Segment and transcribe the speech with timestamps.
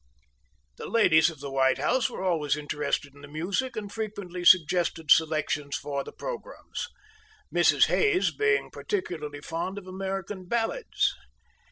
[0.77, 5.11] The ladies of the White House were always interested in the music, and frequently suggested
[5.11, 6.87] selections for the programmes,
[7.53, 7.85] Mrs.
[7.85, 11.13] Hayes being particularly fond of American ballads.